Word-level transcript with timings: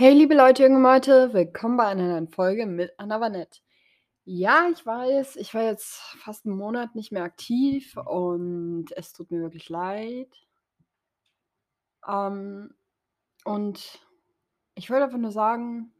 Hey, 0.00 0.14
liebe 0.14 0.34
Leute, 0.34 0.62
junge 0.62 0.80
Leute, 0.80 1.34
willkommen 1.34 1.76
bei 1.76 1.84
einer 1.84 2.08
neuen 2.08 2.28
Folge 2.28 2.64
mit 2.64 2.90
Anna 2.96 3.20
Vanette. 3.20 3.60
Ja, 4.24 4.66
ich 4.72 4.86
weiß, 4.86 5.36
ich 5.36 5.52
war 5.52 5.64
jetzt 5.64 5.92
fast 6.22 6.46
einen 6.46 6.56
Monat 6.56 6.94
nicht 6.94 7.12
mehr 7.12 7.22
aktiv 7.22 7.98
und 8.06 8.86
es 8.96 9.12
tut 9.12 9.30
mir 9.30 9.42
wirklich 9.42 9.68
leid. 9.68 10.34
Ähm, 12.08 12.72
und 13.44 14.00
ich 14.74 14.88
wollte 14.88 15.04
einfach 15.04 15.18
nur 15.18 15.32
sagen, 15.32 15.92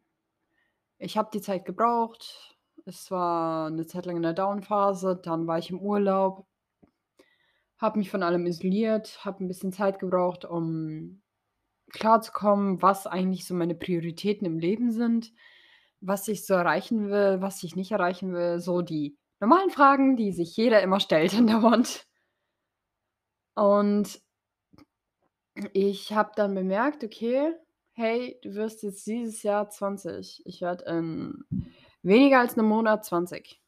ich 0.97 1.19
habe 1.19 1.29
die 1.35 1.43
Zeit 1.43 1.67
gebraucht. 1.67 2.59
Es 2.87 3.11
war 3.11 3.67
eine 3.67 3.87
Zeit 3.87 4.07
lang 4.07 4.17
in 4.17 4.23
der 4.23 4.33
Down-Phase, 4.33 5.21
dann 5.23 5.47
war 5.47 5.59
ich 5.59 5.69
im 5.69 5.79
Urlaub, 5.79 6.47
habe 7.77 7.99
mich 7.99 8.11
von 8.11 8.23
allem 8.23 8.47
isoliert, 8.47 9.23
habe 9.27 9.45
ein 9.45 9.49
bisschen 9.49 9.73
Zeit 9.75 9.99
gebraucht, 9.99 10.47
um 10.47 11.21
klarzukommen, 11.93 12.83
was 12.83 13.07
eigentlich 13.07 13.47
so 13.47 13.55
meine 13.55 13.75
Prioritäten 13.75 14.47
im 14.47 14.59
Leben 14.59 14.93
sind, 14.93 15.33
was 16.01 16.29
ich 16.29 16.47
so 16.47 16.55
erreichen 16.55 17.11
will, 17.11 17.41
was 17.41 17.63
ich 17.63 17.77
nicht 17.77 17.93
erreichen 17.93 18.33
will, 18.33 18.61
so 18.61 18.83
die 18.83 19.17
normalen 19.41 19.71
Fragen, 19.71 20.17
die 20.17 20.33
sich 20.33 20.57
jeder 20.57 20.83
immer 20.83 21.01
stellt 21.01 21.35
andauernd. 21.35 22.07
Und 23.55 24.21
ich 25.73 26.13
habe 26.13 26.33
dann 26.37 26.55
bemerkt, 26.55 27.05
okay, 27.05 27.53
hey, 27.93 28.39
du 28.43 28.55
wirst 28.55 28.83
jetzt 28.83 29.07
dieses 29.07 29.43
Jahr 29.43 29.69
20. 29.69 30.43
Ich 30.47 30.61
werde 30.61 30.85
in 30.85 31.45
weniger 32.03 32.41
als 32.41 32.57
einem 32.57 32.69
Monat 32.69 33.05
20. 33.05 33.61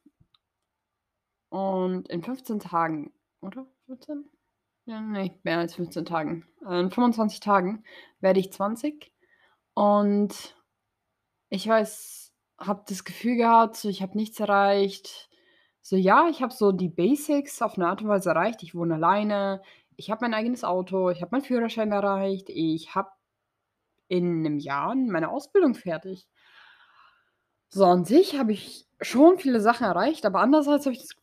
Und 1.51 2.09
in 2.09 2.23
15 2.23 2.61
Tagen, 2.61 3.13
oder? 3.43 3.67
15? 3.87 4.25
Ja, 4.87 5.01
ne, 5.01 5.39
mehr 5.43 5.59
als 5.59 5.75
15 5.75 6.07
Tagen. 6.07 6.47
In 6.63 6.91
25 6.91 7.41
Tagen 7.41 7.85
werde 8.23 8.41
ich 8.41 8.53
20 8.53 9.13
und 9.75 10.57
ich 11.51 11.69
weiß 11.69 12.33
habe 12.61 12.85
das 12.89 13.05
Gefühl 13.05 13.37
gehabt, 13.37 13.77
so 13.77 13.89
ich 13.91 14.03
habe 14.03 14.17
nichts 14.19 14.41
erreicht. 14.41 15.31
So, 15.83 15.97
ja, 15.97 16.29
ich 16.31 16.43
habe 16.43 16.53
so 16.55 16.73
die 16.73 16.89
Basics 16.91 17.63
auf 17.63 17.77
'ne 17.79 17.89
Art 17.89 18.03
und 18.03 18.09
Weise 18.09 18.31
erreicht. 18.31 18.63
Ich 18.65 18.75
wohne 18.75 18.95
alleine, 18.97 19.63
ich 19.97 20.11
habe 20.11 20.23
mein 20.25 20.35
eigenes 20.35 20.65
Auto, 20.65 21.11
ich 21.11 21.23
habe 21.23 21.31
meinen 21.33 21.45
Führerschein 21.45 21.93
erreicht, 21.93 22.49
ich 22.51 22.95
habe 22.97 23.11
in 24.09 24.43
'nem 24.43 24.59
Jahr 24.61 24.95
meine 24.97 25.31
Ausbildung 25.31 25.75
fertig. 25.77 26.25
So 27.75 27.87
an 27.87 28.05
sich 28.05 28.39
habe 28.39 28.53
ich 28.53 28.87
schon 29.01 29.39
viele 29.39 29.59
Sachen 29.63 29.85
erreicht, 29.87 30.27
aber 30.27 30.41
andererseits 30.41 30.85
habe 30.85 30.95
ich 30.95 31.01
das 31.01 31.17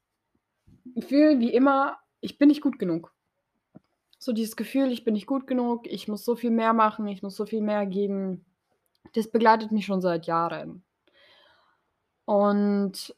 Gefühl, 0.95 1.39
wie 1.39 1.53
immer, 1.53 1.97
ich 2.21 2.37
bin 2.39 2.49
nicht 2.49 2.61
gut 2.61 2.79
genug. 2.79 3.11
So 4.29 4.33
dieses 4.33 4.55
Gefühl, 4.55 4.91
ich 4.91 5.03
bin 5.03 5.15
nicht 5.15 5.25
gut 5.25 5.47
genug, 5.47 5.87
ich 5.87 6.07
muss 6.07 6.23
so 6.23 6.35
viel 6.35 6.51
mehr 6.51 6.73
machen, 6.73 7.07
ich 7.07 7.23
muss 7.23 7.35
so 7.35 7.47
viel 7.47 7.61
mehr 7.61 7.87
geben. 7.87 8.45
Das 9.13 9.31
begleitet 9.31 9.71
mich 9.71 9.85
schon 9.87 10.01
seit 10.01 10.27
Jahren. 10.27 10.83
Und 12.27 13.13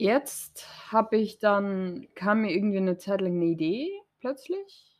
jetzt 0.00 0.66
habe 0.92 1.16
ich 1.16 1.38
dann 1.38 2.06
kam 2.14 2.42
mir 2.42 2.52
irgendwie 2.52 2.80
'ne 2.80 2.98
Zeit 2.98 3.20
lang 3.22 3.38
'ne 3.38 3.46
Idee 3.46 3.90
plötzlich. 4.20 4.92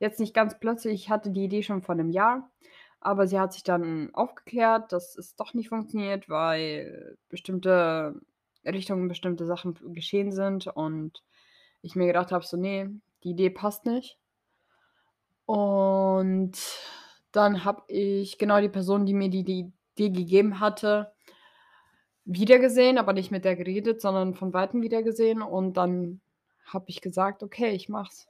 Jetzt 0.00 0.20
nicht 0.20 0.34
ganz 0.34 0.58
plötzlich, 0.60 0.94
ich 0.94 1.10
hatte 1.10 1.30
die 1.30 1.44
Idee 1.44 1.62
schon 1.62 1.82
vor 1.82 1.94
'nem 1.96 2.10
Jahr, 2.10 2.50
aber 3.00 3.26
sie 3.28 3.38
hat 3.40 3.52
sich 3.54 3.64
dann 3.64 4.14
aufgeklärt, 4.14 4.92
dass 4.92 5.16
es 5.18 5.36
doch 5.36 5.54
nicht 5.54 5.70
funktioniert, 5.70 6.28
weil 6.28 7.18
bestimmte 7.28 8.20
Richtungen, 8.66 9.08
bestimmte 9.08 9.46
Sachen 9.46 9.74
geschehen 9.94 10.32
sind 10.32 10.68
und 10.68 11.22
ich 11.82 11.96
mir 11.96 12.06
gedacht 12.08 12.32
habe, 12.32 12.44
so: 12.46 12.56
„Ne, 12.58 13.00
die 13.24 13.30
Idee 13.30 13.50
passt 13.50 13.86
nicht.“ 13.86 14.18
Und 15.46 16.52
dann 17.32 17.64
habe 17.64 17.82
ich 17.88 18.36
genau 18.38 18.60
die 18.60 18.68
Person, 18.68 19.06
die 19.06 19.14
mir 19.14 19.30
die 19.30 19.44
die 19.44 19.72
Idee 19.96 20.10
gegeben 20.10 20.60
hatte 20.60 21.12
wiedergesehen, 22.26 22.98
aber 22.98 23.12
nicht 23.12 23.30
mit 23.30 23.44
der 23.44 23.56
geredet, 23.56 24.00
sondern 24.00 24.34
von 24.34 24.52
Weitem 24.52 24.82
wiedergesehen 24.82 25.42
und 25.42 25.76
dann 25.76 26.20
habe 26.66 26.84
ich 26.88 27.00
gesagt: 27.00 27.42
„Okay, 27.42 27.70
ich 27.70 27.88
mache 27.88 28.10
es.“ 28.12 28.28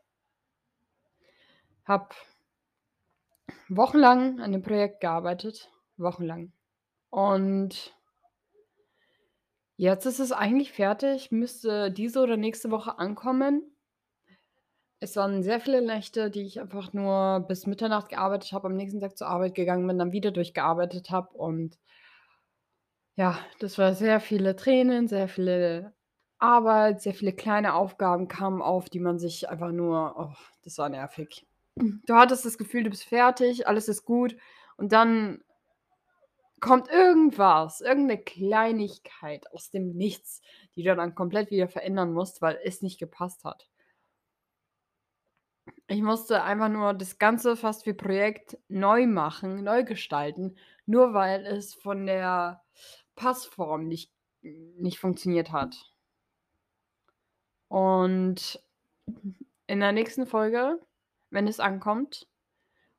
Habe 1.85 2.15
wochenlang 3.69 4.41
an 4.41 4.53
dem 4.53 4.63
Projekt 4.63 5.01
gearbeitet, 5.01 5.71
wochenlang. 5.97 6.53
Und 7.11 7.97
jetzt 9.77 10.07
ist 10.07 10.19
es 10.19 10.33
eigentlich 10.33 10.73
fertig, 10.73 11.31
müsste 11.31 11.91
diese 11.91 12.21
oder 12.21 12.37
nächste 12.37 12.71
Woche 12.71 12.99
ankommen. 12.99 13.63
Es 15.01 15.17
waren 15.17 15.43
sehr 15.43 15.59
viele 15.61 15.83
Nächte, 15.83 16.31
die 16.31 16.43
ich 16.43 16.61
einfach 16.61 16.93
nur 16.93 17.41
bis 17.49 17.67
Mitternacht 17.67 18.11
gearbeitet 18.11 18.53
habe, 18.53 18.69
am 18.69 18.77
nächsten 18.77 19.01
Tag 19.01 19.17
zur 19.19 19.27
Arbeit 19.27 19.55
gegangen 19.57 19.87
bin, 19.89 19.99
dann 19.99 20.13
wieder 20.13 20.31
durchgearbeitet 20.31 21.11
habe 21.11 21.31
und 21.37 21.79
ja, 23.17 23.39
das 23.59 23.79
war 23.79 23.95
sehr 23.95 24.21
viele 24.21 24.55
Tränen, 24.57 25.09
sehr 25.09 25.29
viele 25.29 25.95
Arbeit, 26.39 27.03
sehr 27.03 27.15
viele 27.15 27.33
kleine 27.33 27.75
Aufgaben 27.75 28.29
kamen 28.29 28.63
auf, 28.63 28.89
die 28.89 29.01
man 29.01 29.19
sich 29.19 29.49
einfach 29.49 29.73
nur 29.73 30.15
oh, 30.19 30.33
das 30.63 30.79
war 30.79 30.89
nervig. 30.89 31.47
Du 32.07 32.15
hattest 32.15 32.45
das 32.47 32.59
Gefühl, 32.59 32.85
du 32.85 32.91
bist 32.91 33.05
fertig, 33.05 33.69
alles 33.69 33.89
ist 33.89 34.05
gut 34.05 34.37
und 34.77 34.93
dann 34.93 35.43
kommt 36.61 36.89
irgendwas, 36.89 37.81
irgend 37.81 38.07
'ne 38.07 38.19
Kleinigkeit 38.19 39.51
aus 39.53 39.71
dem 39.71 39.91
Nichts, 39.97 40.41
die 40.77 40.83
du 40.85 40.95
dann 40.95 41.15
komplett 41.17 41.51
wieder 41.51 41.69
verändern 41.69 42.13
musst, 42.13 42.43
weil 42.43 42.59
es 42.65 42.81
nicht 42.83 42.99
gepasst 42.99 43.45
hat. 43.45 43.69
Ich 45.89 46.03
musste 46.03 46.43
einfach 46.43 46.69
nur 46.69 46.95
das 46.95 47.19
ganze 47.19 47.57
fast 47.57 47.87
wie 47.87 47.95
Projekt 47.95 48.59
neu 48.69 49.07
machen, 49.07 49.65
neu 49.65 49.85
gestalten, 49.85 50.57
nur 50.87 51.15
weil 51.15 51.47
es 51.47 51.75
von 51.75 52.07
der 52.07 52.63
Passform 53.17 53.89
nicht 53.89 54.13
nicht 54.43 54.99
funktioniert 54.99 55.53
hat. 55.53 55.93
Und 57.69 58.63
in 59.67 59.81
der 59.81 59.93
nächsten 59.93 60.27
Folge, 60.27 60.81
wenn 61.31 61.47
es 61.47 61.61
ankommt 61.61 62.29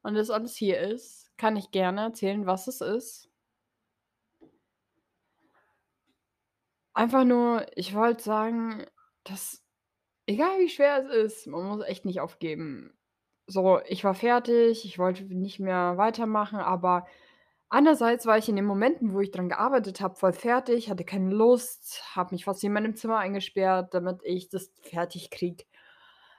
und 0.01 0.15
das 0.15 0.29
alles 0.29 0.55
hier 0.55 0.79
ist, 0.79 1.31
kann 1.37 1.55
ich 1.55 1.71
gerne 1.71 2.01
erzählen, 2.01 2.45
was 2.45 2.67
es 2.67 2.81
ist. 2.81 3.29
Einfach 6.93 7.23
nur, 7.23 7.65
ich 7.77 7.95
wollte 7.95 8.23
sagen, 8.23 8.85
dass 9.23 9.63
egal 10.29 10.59
wie 10.59 10.69
schwer 10.69 11.03
es 11.05 11.09
ist, 11.33 11.47
man 11.47 11.65
muss 11.65 11.85
echt 11.85 12.05
nicht 12.05 12.21
aufgeben. 12.21 12.93
So, 13.47 13.79
ich 13.85 14.03
war 14.03 14.13
fertig, 14.13 14.85
ich 14.85 14.99
wollte 14.99 15.23
nicht 15.25 15.59
mehr 15.59 15.97
weitermachen, 15.97 16.59
aber 16.59 17.07
andererseits 17.69 18.25
war 18.27 18.37
ich 18.37 18.49
in 18.49 18.55
den 18.55 18.65
Momenten, 18.65 19.13
wo 19.13 19.21
ich 19.21 19.31
dran 19.31 19.49
gearbeitet 19.49 20.01
habe, 20.01 20.15
voll 20.15 20.33
fertig, 20.33 20.89
hatte 20.89 21.05
keine 21.05 21.31
Lust, 21.33 22.03
habe 22.15 22.35
mich 22.35 22.45
fast 22.45 22.63
in 22.63 22.73
meinem 22.73 22.95
Zimmer 22.95 23.17
eingesperrt, 23.19 23.93
damit 23.93 24.21
ich 24.23 24.49
das 24.49 24.71
fertig 24.81 25.31
kriege. 25.31 25.65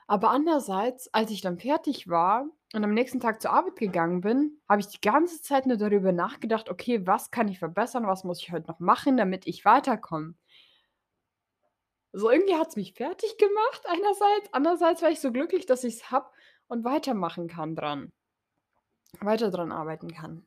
Aber 0.09 0.31
andererseits, 0.31 1.13
als 1.15 1.31
ich 1.33 1.41
dann 1.43 1.59
fertig 1.59 2.09
war 2.09 2.47
und 2.75 2.85
am 2.85 2.95
nächsten 2.95 3.21
Tag 3.21 3.43
zur 3.43 3.53
Arbeit 3.53 3.77
gegangen 3.77 4.21
bin, 4.23 4.61
habe 4.69 4.81
ich 4.81 4.89
die 4.89 5.01
ganze 5.01 5.43
Zeit 5.43 5.67
nur 5.67 5.77
darüber 5.79 6.13
nachgedacht: 6.13 6.71
„Okay, 6.71 7.07
was 7.07 7.31
kann 7.31 7.49
ich 7.49 7.59
verbessern? 7.61 8.07
Was 8.07 8.25
muss 8.25 8.41
ich 8.43 8.53
heute 8.53 8.69
noch 8.69 8.81
machen, 8.81 9.17
damit 9.19 9.47
ich 9.47 9.65
weiterkomme?“ 9.65 10.35
So 12.13 12.31
irgendwie 12.31 12.55
hat's 12.55 12.77
mich 12.77 12.95
fertiggemacht 12.95 13.87
einerseits, 13.87 14.53
andererseits 14.53 15.03
war 15.03 15.11
ich 15.11 15.21
so 15.21 15.33
glücklich, 15.33 15.67
dass 15.67 15.85
ich's 15.85 16.11
habe 16.11 16.29
und 16.67 16.85
weitermachen 16.85 17.49
kann 17.49 17.77
dran 17.77 18.13
weiter 19.19 19.51
dran 19.51 19.73
arbeiten 19.73 20.13
kann. 20.13 20.47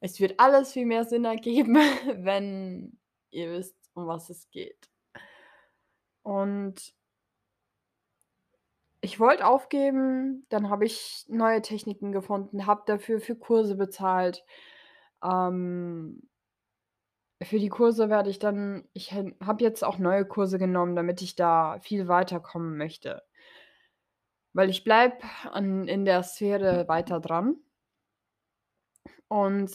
Es 0.00 0.18
wird 0.18 0.40
alles 0.40 0.72
viel 0.72 0.86
mehr 0.86 1.04
Sinn 1.04 1.24
ergeben, 1.24 1.74
wenn 2.24 2.98
ihr 3.30 3.52
wisst, 3.52 3.76
um 3.94 4.06
was 4.06 4.30
es 4.30 4.50
geht. 4.50 4.88
Und 6.22 6.94
ich 9.02 9.18
wollte 9.18 9.46
aufgeben, 9.46 10.46
dann 10.50 10.68
habe 10.68 10.84
ich 10.84 11.24
neue 11.28 11.62
Techniken 11.62 12.12
gefunden, 12.12 12.66
habe 12.66 12.82
dafür 12.86 13.20
für 13.20 13.36
Kurse 13.36 13.74
bezahlt. 13.74 14.44
Ähm 15.22 16.22
für 17.42 17.58
die 17.58 17.70
Kurse 17.70 18.10
werde 18.10 18.28
ich 18.28 18.38
dann 18.38 18.84
ich 18.92 19.12
ha 19.12 19.24
habe 19.44 19.64
jetzt 19.64 19.82
auch 19.82 19.98
neue 19.98 20.26
Kurse 20.26 20.58
genommen, 20.58 20.94
damit 20.94 21.22
ich 21.22 21.36
da 21.36 21.78
viel 21.80 22.06
weiterkommen 22.06 22.76
möchte. 22.76 23.22
Weil 24.54 24.68
ich 24.68 24.82
bleibe 24.84 25.18
in 25.54 26.04
der 26.04 26.22
Sphäre 26.24 26.88
weiter 26.88 27.20
dran. 27.20 27.60
Und 29.32 29.70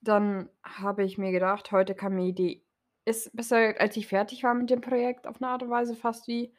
dann 0.00 0.48
habe 0.62 1.02
ich 1.02 1.18
mir 1.18 1.32
gedacht, 1.32 1.72
heute 1.72 1.94
kam 1.96 2.14
mir 2.14 2.32
die 2.32 2.64
ist 3.04 3.34
besser 3.36 3.74
als 3.80 3.96
ich 3.96 4.06
fertig 4.06 4.44
war 4.44 4.54
mit 4.54 4.70
dem 4.70 4.80
Projekt 4.80 5.26
auf 5.26 5.40
'ne 5.40 5.48
Art 5.48 5.64
und 5.64 5.70
Weise 5.70 5.96
fast 5.96 6.28
wie 6.28 6.52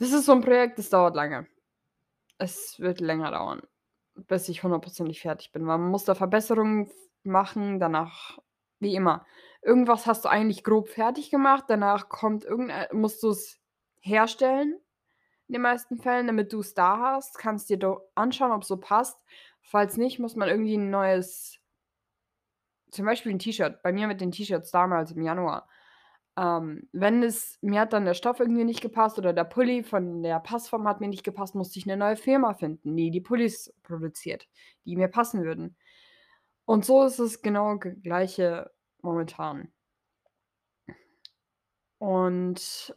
das 0.00 0.12
ist 0.12 0.26
so 0.26 0.32
'n 0.32 0.40
Projekt, 0.40 0.78
das 0.78 0.90
dauert 0.90 1.14
lange. 1.14 1.46
Es 2.38 2.80
wird 2.80 3.00
länger 3.00 3.32
dauern, 3.32 3.62
bis 4.28 4.48
ich 4.50 4.62
hundertprozentig 4.64 5.20
fertig 5.22 5.52
bin, 5.52 5.64
man 5.64 5.82
muss 5.90 6.04
da 6.04 6.14
Verbesserungen 6.16 6.90
machen, 7.24 7.80
danach 7.80 8.38
wie 8.82 8.96
immer. 8.96 9.26
Irgendwas 9.62 10.06
hast 10.06 10.24
du 10.26 10.30
eigentlich 10.30 10.64
grob 10.64 10.88
fertig 10.90 11.30
gemacht, 11.30 11.64
danach 11.68 12.08
kommt 12.10 12.44
irgendei 12.44 12.88
musst 12.92 13.22
du's 13.24 13.58
herstellen 14.00 14.78
in 15.48 15.54
den 15.54 15.62
meisten 15.62 15.98
Fällen, 15.98 16.26
damit 16.28 16.52
du's 16.52 16.74
da 16.74 16.98
hast, 16.98 17.38
kannst 17.38 17.70
dir 17.70 17.78
do 17.78 18.00
anschauen, 18.16 18.52
ob's 18.52 18.68
so 18.68 18.78
passt. 18.78 19.18
Falls 19.62 19.96
nicht, 19.98 20.18
muss 20.20 20.36
man 20.36 20.48
irgendwie 20.48 20.74
'n 20.76 20.90
neues 20.90 21.58
zum 22.92 23.06
Beispiel 23.06 23.32
'n 23.32 23.38
T-Shirt. 23.38 23.82
Bei 23.82 23.92
mir 23.92 24.06
mit 24.06 24.20
den 24.20 24.32
T-Shirts 24.32 24.70
damals 24.70 25.12
im 25.12 25.22
Januar. 25.22 25.66
Ähm, 26.38 26.88
wenn 26.92 27.22
es 27.22 27.58
mir 27.62 27.80
hat 27.80 27.92
dann 27.94 28.04
der 28.06 28.14
Stoff 28.14 28.40
irgendwie 28.40 28.64
nicht 28.64 28.80
gepasst 28.82 29.18
oder 29.18 29.32
der 29.34 29.44
Pulli 29.44 29.82
von 29.82 30.22
der 30.22 30.40
Passform 30.40 30.88
hat 30.88 31.00
mir 31.00 31.08
nicht 31.08 31.24
gepasst, 31.24 31.54
musste 31.54 31.78
ich 31.78 31.86
'ne 31.86 31.96
neue 31.96 32.16
Firma 32.16 32.54
finden, 32.54 32.96
die 32.96 33.10
die 33.10 33.20
Pullis 33.22 33.74
produziert, 33.82 34.46
die 34.86 34.96
mir 34.96 35.08
passen 35.08 35.42
würden. 35.44 35.76
Und 36.64 36.84
so 36.84 37.02
ist 37.04 37.18
es 37.18 37.42
genau 37.42 37.78
Gleiche 37.78 38.70
momentan. 39.02 39.72
Und 41.98 42.96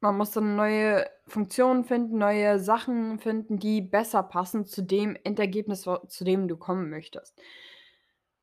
man 0.00 0.16
muss 0.16 0.32
dann 0.32 0.56
neue 0.56 1.08
Funktionen 1.26 1.84
finden, 1.84 2.18
neue 2.18 2.58
Sachen 2.58 3.18
finden, 3.18 3.58
die 3.58 3.80
besser 3.80 4.22
passen 4.22 4.64
zu 4.64 4.82
dem 4.82 5.16
Endergebnis, 5.24 5.82
zu 5.82 6.24
dem 6.24 6.48
du 6.48 6.56
kommen 6.56 6.90
möchtest. 6.90 7.40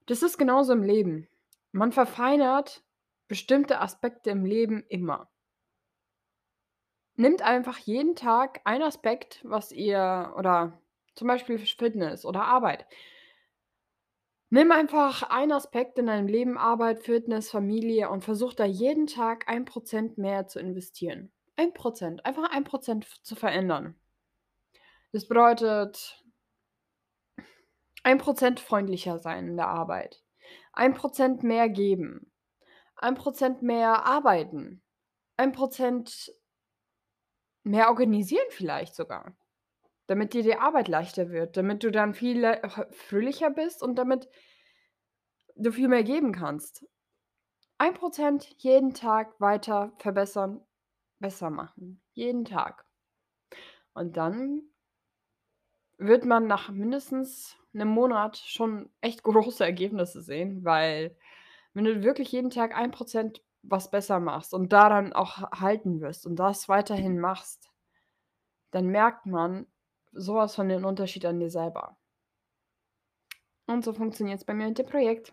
Das 0.06 0.24
ist 0.24 0.38
genauso 0.38 0.74
im 0.74 0.83
Leben. 0.83 1.27
Man 1.71 1.91
verfeinert 1.91 2.83
bestimmte 3.27 3.80
Aspekte 3.80 4.31
im 4.31 4.44
Leben 4.44 4.83
immer. 4.89 5.30
Nimmt 7.15 7.41
einfach 7.41 7.77
jeden 7.77 8.15
Tag 8.15 8.62
einen 8.63 8.83
Aspekt, 8.83 9.41
was 9.44 9.71
ihr 9.71 10.33
oder 10.38 10.81
zum 11.19 11.27
Beispiel 11.27 11.60
Fitness 11.60 12.25
oder 12.25 12.45
Arbeit. 12.45 12.88
Nimm 14.50 14.71
einfach 14.71 15.21
einen 15.24 15.51
Aspekt 15.51 16.00
in 16.00 16.07
deinem 16.07 16.27
Leben, 16.27 16.57
Arbeit, 16.57 17.04
Fitness, 17.04 17.51
Familie 17.51 18.10
und 18.10 18.24
versuch 18.24 18.54
da 18.54 18.66
jeden 18.66 19.06
Tag 19.06 19.48
1 19.48 19.66
% 19.66 20.18
mehr 20.18 20.48
zu 20.48 20.60
investieren. 20.60 21.31
1 21.57 21.74
%, 21.74 22.25
einfach 22.25 22.50
1 22.50 22.68
% 22.69 23.04
f 23.06 23.21
zu 23.21 23.36
verändern. 23.36 24.00
Das 25.12 25.27
bedeutet 25.27 26.24
1 28.04 28.24
% 28.24 28.60
freundlicher 28.62 29.19
sein 29.19 29.50
in 29.50 29.57
der 29.57 29.68
Arbeit, 29.68 30.24
1 30.72 30.98
% 30.98 31.44
mehr 31.44 31.68
geben, 31.68 32.31
1 32.95 33.19
% 33.19 33.62
mehr 33.62 34.06
arbeiten, 34.06 34.81
1 35.38 35.51
% 35.51 36.31
mehr 37.63 37.89
organisieren 37.89 38.48
vielleicht 38.50 38.95
sogar, 38.95 39.36
damit 40.09 40.33
dir 40.33 40.44
die 40.44 40.56
Arbeit 40.57 40.88
leichter 40.88 41.29
wird, 41.31 41.56
damit 41.57 41.83
du 41.83 41.91
dann 41.91 42.13
viel 42.15 42.59
fröhlicher 42.91 43.51
bist 43.51 43.83
und 43.83 43.95
damit 43.97 44.29
du 45.57 45.71
viel 45.71 45.88
mehr 45.88 46.03
geben 46.03 46.31
kannst. 46.31 46.85
1 47.79 47.94
% 47.94 48.56
jeden 48.59 48.94
Tag 48.94 49.39
weiter 49.41 49.94
verbessern, 50.00 50.61
besser 51.19 51.50
machen, 51.51 52.01
jeden 52.13 52.45
Tag. 52.45 52.83
Und 53.95 54.17
dann 54.17 54.69
wird 56.01 56.23
man 56.25 56.47
nach 56.47 56.69
mindestens 56.69 57.57
'nem 57.73 57.89
Monat 57.89 58.38
schon 58.38 58.89
echt 59.01 59.21
große 59.23 59.63
Ergebnisse 59.65 60.21
sehen, 60.21 60.63
weil 60.63 61.13
wenn 61.73 61.83
du 61.83 62.03
wirklich 62.03 62.31
jeden 62.31 62.50
Tag 62.51 62.73
1 62.77 62.91
% 62.91 63.41
was 63.63 63.91
besser 63.91 64.19
machst 64.21 64.53
und 64.53 64.71
daran 64.71 65.12
auch 65.13 65.38
ha 65.38 65.59
halten 65.59 66.00
wirst 66.01 66.25
und 66.25 66.38
das 66.38 66.69
weiterhin 66.69 67.19
machst, 67.19 67.69
dann 68.71 68.88
merkt 68.88 69.25
man 69.25 69.65
so 70.13 70.35
was 70.35 70.56
von 70.56 70.69
den 70.69 70.85
Unterschied 70.85 71.25
an 71.25 71.39
dir 71.39 71.50
selber. 71.50 71.97
Und 73.67 73.85
so 73.85 73.94
funktioniert's 73.94 74.44
bei 74.45 74.53
mir 74.56 74.67
mit 74.67 74.79
dem 74.79 74.88
Projekt. 74.88 75.31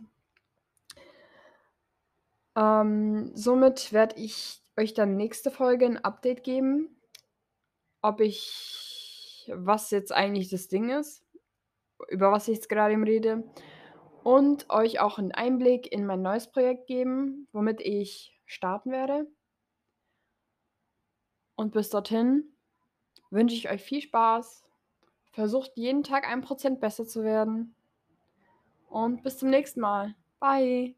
Ähm, 2.56 3.32
somit 3.34 3.92
werde 3.92 4.16
ich 4.18 4.62
euch 4.78 4.94
dann 4.94 5.16
nächste 5.16 5.50
Folge 5.50 5.84
'n 5.86 5.98
Update 5.98 6.42
geben, 6.42 6.96
ob 8.02 8.20
ich 8.20 9.50
was 9.54 9.90
jetzt 9.90 10.12
eigentlich 10.12 10.48
das 10.50 10.68
Ding 10.68 10.90
ist, 10.90 11.24
über 12.08 12.32
was 12.32 12.48
ich 12.48 12.56
jetzt 12.56 12.72
eben 12.72 13.04
rede 13.04 13.44
und 14.24 14.70
euch 14.70 15.00
auch 15.00 15.18
'n 15.18 15.32
Einblick 15.32 15.92
in 15.92 16.06
mein 16.06 16.22
neues 16.22 16.50
Projekt 16.50 16.86
geben, 16.88 17.48
womit 17.52 17.80
ich 17.82 18.40
starten 18.46 18.92
werde. 18.92 19.26
Und 21.58 21.72
bis 21.72 21.88
dorthin 21.90 22.52
wünsche 23.30 23.56
ich 23.56 23.70
euch 23.70 23.82
viel 23.82 24.02
Spaß. 24.02 24.65
Versucht 25.36 25.72
jeden 25.74 26.02
Tag 26.02 26.26
1 26.26 26.46
% 26.46 26.80
besser 26.80 27.06
zu 27.06 27.22
werden. 27.22 27.74
Und 28.88 29.22
bis 29.22 29.36
zum 29.36 29.50
nächsten 29.50 29.80
Mal. 29.80 30.14
Bye. 30.40 30.94